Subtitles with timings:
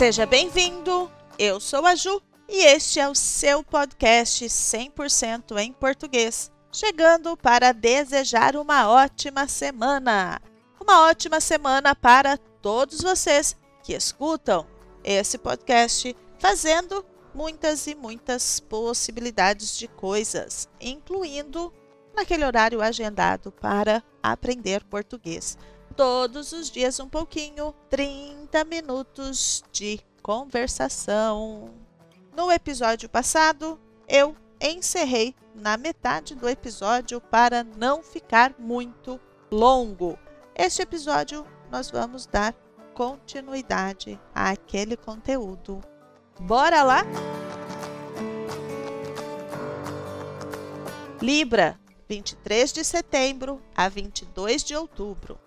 [0.00, 1.12] Seja bem-vindo!
[1.38, 7.72] Eu sou a Ju e este é o seu podcast 100% em português, chegando para
[7.72, 10.40] desejar uma ótima semana.
[10.80, 14.66] Uma ótima semana para todos vocês que escutam
[15.04, 17.04] esse podcast, fazendo
[17.34, 21.70] muitas e muitas possibilidades de coisas, incluindo
[22.16, 25.58] naquele horário agendado para aprender português.
[26.00, 31.74] Todos os dias um pouquinho, 30 minutos de conversação.
[32.34, 39.20] No episódio passado, eu encerrei na metade do episódio para não ficar muito
[39.52, 40.18] longo.
[40.56, 42.54] Este episódio nós vamos dar
[42.94, 45.82] continuidade àquele conteúdo.
[46.40, 47.02] Bora lá?
[51.20, 55.38] Libra, 23 de setembro a 22 de outubro.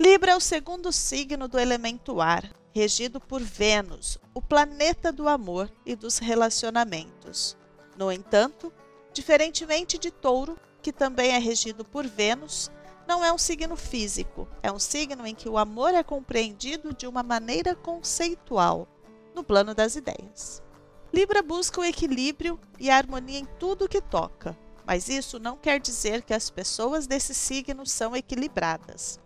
[0.00, 5.70] Libra é o segundo signo do elemento ar, regido por Vênus, o planeta do amor
[5.84, 7.56] e dos relacionamentos.
[7.96, 8.72] No entanto,
[9.12, 12.70] diferentemente de Touro, que também é regido por Vênus,
[13.06, 17.06] não é um signo físico, é um signo em que o amor é compreendido de
[17.06, 18.88] uma maneira conceitual,
[19.34, 20.62] no plano das ideias.
[21.12, 25.78] Libra busca o equilíbrio e a harmonia em tudo que toca, mas isso não quer
[25.78, 29.20] dizer que as pessoas desse signo são equilibradas.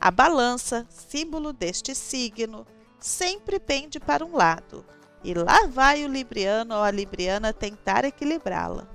[0.00, 2.66] A balança, símbolo deste signo,
[2.98, 4.84] sempre pende para um lado,
[5.24, 8.88] e lá vai o libriano ou a libriana tentar equilibrá-la.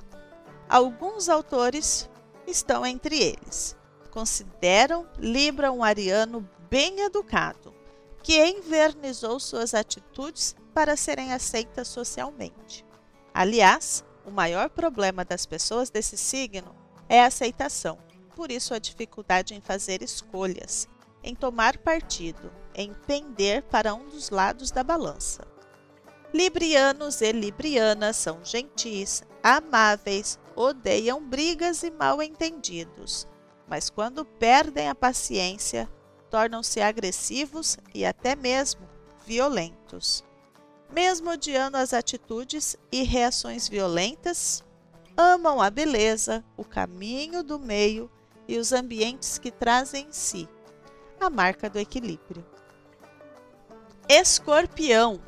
[0.70, 2.10] Alguns autores
[2.48, 3.76] estão entre eles.
[4.12, 7.74] Consideram Libra um ariano bem educado,
[8.24, 12.86] que invernizou suas atitudes para serem aceitas socialmente.
[13.34, 16.76] Aliás, o maior problema das pessoas desse signo
[17.10, 17.98] é a aceitação,
[18.36, 20.88] por isso a dificuldade em fazer escolhas,
[21.24, 25.48] em tomar partido, em pender para um dos lados da balança.
[26.34, 33.28] Librianos e librianas são gentis, amáveis, odeiam brigas e mal-entendidos,
[33.68, 35.90] mas quando perdem a paciência,
[36.30, 38.88] tornam-se agressivos e até mesmo
[39.26, 40.24] violentos.
[40.90, 44.64] Mesmo odiando as atitudes e reações violentas,
[45.16, 48.10] amam a beleza, o caminho do meio
[48.48, 50.48] e os ambientes que trazem em si
[51.22, 52.44] a marca do equilíbrio.
[54.10, 55.22] Escorpião,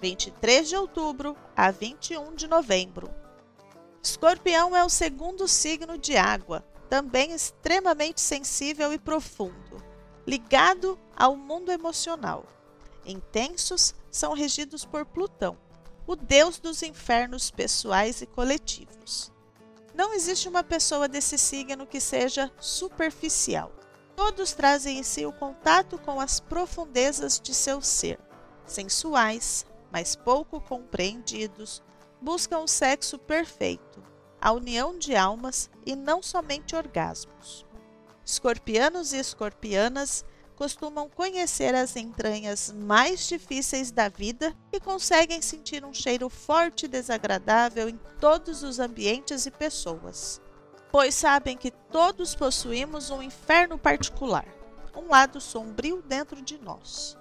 [0.00, 3.10] 23 de outubro a 21 de novembro.
[4.02, 9.82] Escorpião é o segundo signo de água, também extremamente sensível e profundo,
[10.26, 12.46] ligado ao mundo emocional.
[13.04, 15.58] Intensos são regidos por Plutão,
[16.06, 19.32] o deus dos infernos pessoais e coletivos.
[19.94, 23.79] Não existe uma pessoa desse signo que seja superficial.
[24.20, 28.20] Todos trazem em si o contato com as profundezas de seu ser.
[28.66, 31.82] Sensuais, mas pouco compreendidos,
[32.20, 34.04] buscam o sexo perfeito,
[34.38, 37.64] a união de almas e não somente orgasmos.
[38.22, 40.22] Escorpianos e escorpianas
[40.54, 46.88] costumam conhecer as entranhas mais difíceis da vida e conseguem sentir um cheiro forte e
[46.88, 50.42] desagradável em todos os ambientes e pessoas
[50.90, 54.46] pois sabem que todos possuímos um inferno particular,
[54.94, 57.16] um lado sombrio dentro de nós.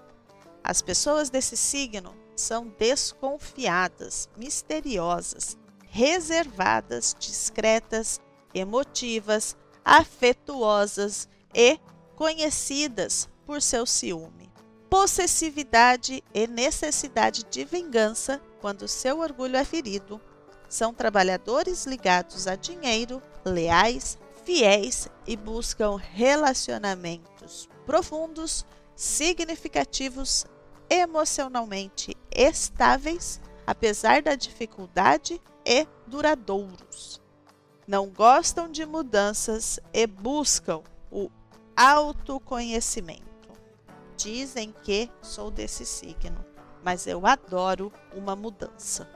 [0.63, 5.57] As pessoas desse signo são desconfiadas, misteriosas,
[5.89, 8.19] reservadas, discretas,
[8.53, 11.79] emotivas, afetuosas e
[12.15, 14.51] conhecidas por seu ciúme,
[14.89, 20.21] possessividade e necessidade de vingança quando seu orgulho é ferido.
[20.67, 30.45] São trabalhadores ligados a dinheiro, leais, fiéis e buscam relacionamentos profundos, significativos,
[30.89, 37.21] emocionalmente estáveis, apesar da dificuldade e duradouros.
[37.87, 41.31] Não gostam de mudanças e buscam o
[41.75, 43.23] autoconhecimento.
[44.15, 46.45] Dizem que sou desse signo,
[46.83, 49.09] mas eu adoro uma mudança.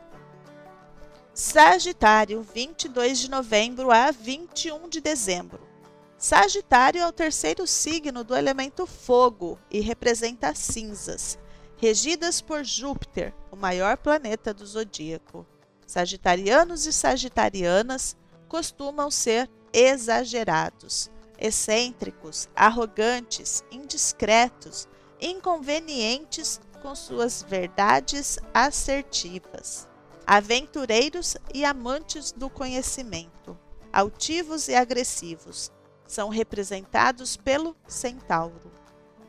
[1.34, 5.68] Sagitário, 22 de novembro a 21 de dezembro.
[6.16, 11.40] Sagitário é o terceiro signo do elemento fogo e representa as cinzas,
[11.76, 15.44] regidas por Júpiter, o maior planeta do zodíaco.
[15.88, 18.16] Sagitarianos e sagitarianas
[18.48, 21.10] costumam ser exagerados,
[21.40, 24.88] excêntricos, arrogantes, indiscretos,
[25.20, 29.92] inconvenientes com suas verdades assertivas
[30.26, 33.58] aventureiros e amantes do conhecimento,
[33.92, 35.72] altivos e agressivos,
[36.08, 38.72] são representados pelo centauro,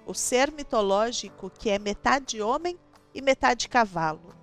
[0.07, 2.79] o ser mitológico que é metade homem
[3.15, 4.35] e metade cavalo.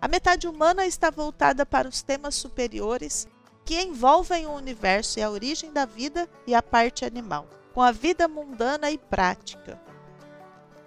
[0.00, 3.26] A metade humana está voltada para os temas superiores
[3.64, 7.90] que envolvem o universo e a origem da vida e a parte animal, com a
[7.90, 9.80] vida mundana e prática.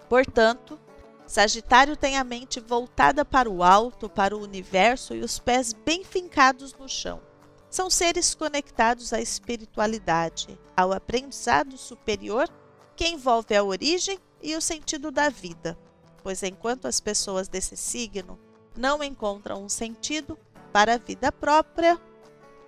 [0.08, 0.80] Portanto,
[1.30, 6.04] Sagitário tem a mente voltada para o alto, para o universo e os pés bem
[6.04, 7.22] fincados no chão.
[7.70, 12.50] São seres conectados à espiritualidade, ao aprendizado superior
[12.96, 15.78] que envolve a origem e o sentido da vida,
[16.24, 18.40] pois enquanto as pessoas desse signo
[18.76, 20.36] não encontram um sentido
[20.74, 22.02] para a vida própria,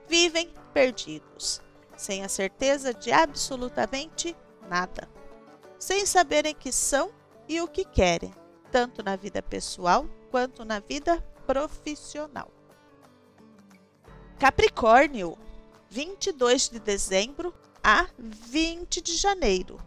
[0.07, 1.59] vivem perdidos,
[1.97, 4.37] sem a certeza de absolutamente
[4.69, 5.09] nada,
[5.79, 7.09] sem saberem que são
[7.49, 8.31] e o que querem,
[8.71, 12.50] tanto na vida pessoal quanto na vida profissional.
[14.39, 15.38] Capricórnio,
[15.89, 17.53] 22 de dezembro
[17.83, 19.77] a 20 de janeiro.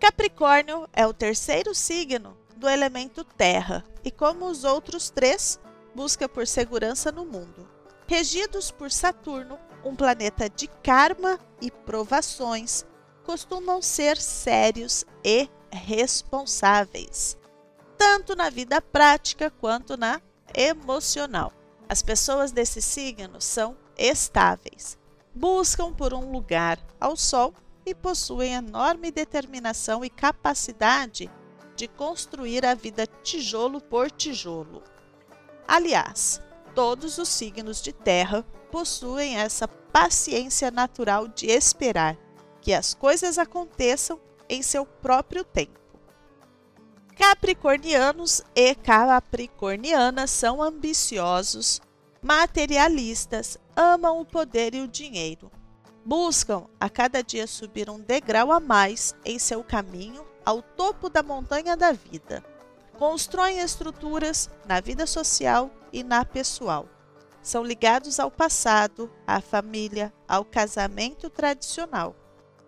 [0.00, 5.60] Capricórnio é o terceiro signo do elemento terra e, como os outros três,
[5.94, 7.68] busca por segurança no mundo.
[8.06, 12.84] Regidos por Saturno, um planeta de karma e provações,
[13.24, 17.37] costumam ser sérios e responsáveis,
[17.98, 20.20] tanto na vida prática quanto na
[20.54, 21.52] emocional.
[21.88, 24.96] As pessoas desse signo são estáveis,
[25.34, 27.52] buscam por um lugar ao sol
[27.84, 31.30] e possuem enorme determinação e capacidade
[31.74, 34.82] de construir a vida tijolo por tijolo.
[35.66, 36.40] Aliás,
[36.74, 42.16] todos os signos de terra possuem essa paciência natural de esperar
[42.60, 45.87] que as coisas aconteçam em seu próprio tempo.
[47.18, 51.80] Capricornianos e capricornianas são ambiciosos,
[52.22, 55.50] materialistas, amam o poder e o dinheiro.
[56.04, 61.20] Buscam a cada dia subir um degrau a mais em seu caminho ao topo da
[61.20, 62.44] montanha da vida.
[62.96, 66.88] Constroem estruturas na vida social e na pessoal.
[67.42, 72.14] São ligados ao passado, à família, ao casamento tradicional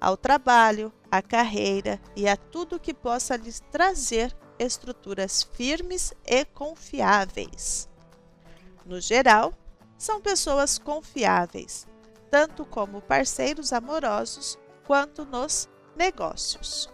[0.00, 7.88] ao trabalho, à carreira e a tudo que possa lhes trazer estruturas firmes e confiáveis.
[8.84, 9.52] No geral,
[9.98, 11.86] são pessoas confiáveis,
[12.30, 16.88] tanto como parceiros amorosos quanto nos negócios.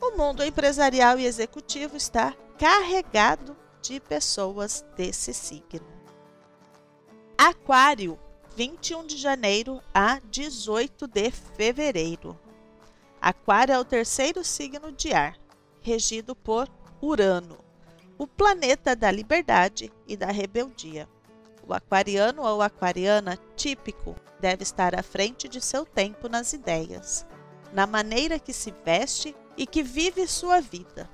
[0.00, 5.86] O mundo empresarial e executivo está carregado de pessoas desse signo.
[7.36, 8.18] Aquário
[8.56, 12.40] 21 de janeiro a 18 de fevereiro.
[13.20, 15.38] Aquário é o terceiro signo de ar,
[15.82, 16.66] regido por
[17.02, 17.58] Urano,
[18.16, 21.06] o planeta da liberdade e da rebeldia.
[21.68, 27.26] O aquariano ou aquariana típico deve estar à frente de seu tempo nas ideias,
[27.74, 31.10] na maneira que se veste e que vive sua vida,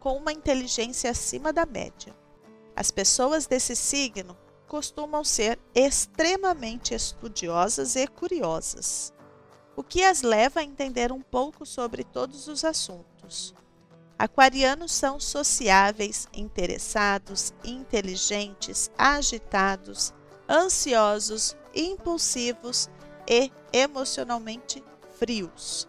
[0.00, 2.16] com uma inteligência acima da média.
[2.74, 4.34] As pessoas desse signo
[4.66, 9.12] costumam ser extremamente estudiosas e curiosas,
[9.76, 13.54] o que as leva a entender um pouco sobre todos os assuntos.
[14.18, 20.14] Aquarianos são sociáveis, interessados, inteligentes, agitados,
[20.48, 22.88] ansiosos, impulsivos
[23.28, 24.82] e emocionalmente
[25.18, 25.86] frios.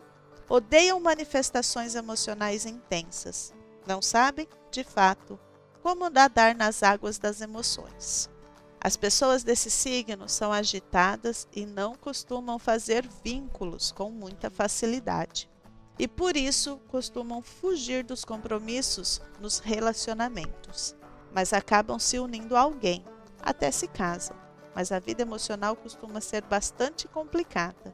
[0.49, 3.53] Odeiam manifestações emocionais intensas.
[3.85, 5.39] Não sabem, de fato,
[5.81, 8.29] como nadar nas águas das emoções.
[8.87, 15.49] As pessoas desse signo são agitadas e não costumam fazer vínculos com muita facilidade.
[15.99, 20.95] E por isso costumam fugir dos compromissos nos relacionamentos,
[21.33, 23.03] mas acabam se unindo a alguém,
[23.41, 24.37] até se casam.
[24.73, 27.93] Mas a vida emocional costuma ser bastante complicada.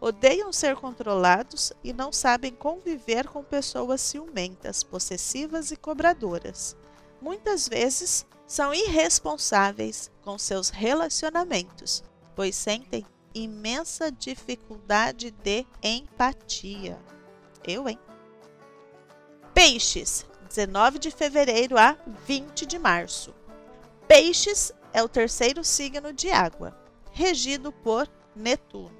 [0.00, 6.74] Odeiam ser controlados e não sabem conviver com pessoas ciumentas, possessivas e cobradoras.
[7.20, 12.02] Muitas vezes são irresponsáveis com seus relacionamentos,
[12.34, 16.98] pois sentem imensa dificuldade de empatia.
[17.66, 17.98] Eu, hein?
[19.54, 23.34] Peixes, 19 de fevereiro a 20 de março.
[24.08, 26.76] Peixes é o terceiro signo de água,
[27.12, 28.90] regido por Netuno,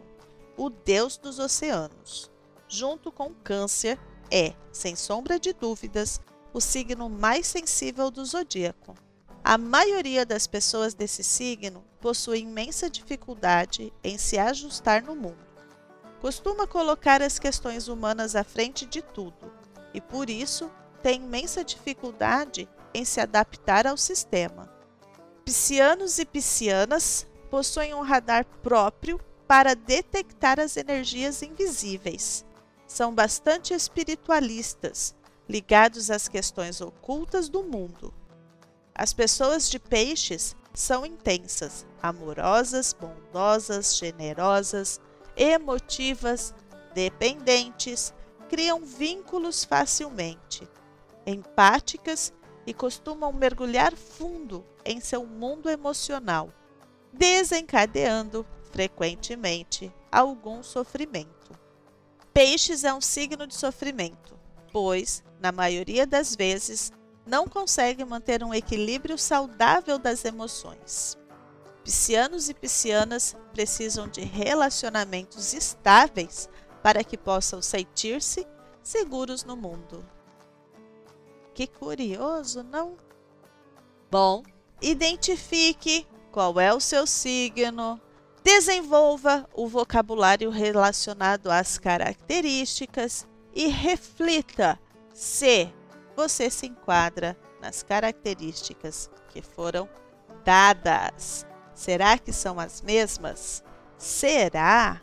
[0.57, 2.31] o deus dos oceanos.
[2.69, 3.99] Junto com Câncer,
[4.31, 6.21] é, sem sombra de dúvidas,
[6.55, 8.95] o signo mais sensível do zodíaco.
[9.45, 15.45] A maioria das pessoas desse signo possui imensa dificuldade em se ajustar no mundo.
[16.21, 19.53] Costuma colocar as questões humanas à frente de tudo
[19.93, 20.71] e, por isso,
[21.03, 24.73] tem imensa dificuldade em se adaptar ao sistema.
[25.45, 32.45] Piscianos e piscianas possuem um radar próprio para detectar as energias invisíveis.
[32.87, 35.17] São bastante espiritualistas,
[35.49, 38.15] ligados às questões ocultas do mundo
[38.95, 45.01] As pessoas de peixes são intensas, amorosas, bondosas, generosas,
[45.37, 46.55] emotivas,
[46.95, 48.13] dependentes,
[48.49, 50.69] criam vínculos facilmente,
[51.27, 52.33] empáticas
[52.67, 56.53] e costumam mergulhar fundo em seu mundo emocional,
[57.13, 61.53] desencadeando frequentemente algum sofrimento.
[62.33, 64.39] Peixes é um signo de sofrimento,
[64.71, 66.93] pois, na maioria das vezes,
[67.33, 71.17] não consegue manter um equilíbrio saudável das emoções.
[71.83, 76.47] Piscianos e piscianas precisam de relacionamentos estáveis
[76.83, 78.47] para que possam sentir-se
[78.83, 80.05] seguros no mundo.
[81.55, 82.99] Que curioso, não?
[84.11, 84.43] Bom,
[84.83, 87.99] identifique qual é o seu signo,
[88.45, 94.79] desenvolva o vocabulário relacionado às características e reflita
[95.15, 95.73] se
[96.17, 99.89] você se enquadra nas características que foram
[100.45, 101.47] dadas.
[101.75, 103.65] Será que são as mesmas?
[103.97, 105.01] Será?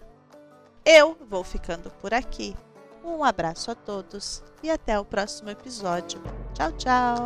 [0.85, 2.55] Eu vou ficando por aqui.
[3.03, 6.21] Um abraço a todos e até o próximo episódio.
[6.53, 7.25] Tchau, tchau!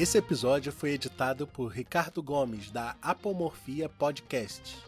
[0.00, 4.78] Esse episódio foi editado por Ricardo Gomes, da Apomorfia Podcast.